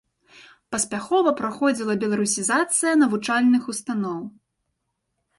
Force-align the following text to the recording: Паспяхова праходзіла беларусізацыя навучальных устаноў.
Паспяхова 0.75 1.33
праходзіла 1.41 1.93
беларусізацыя 2.03 2.93
навучальных 3.01 3.69
устаноў. 3.75 4.17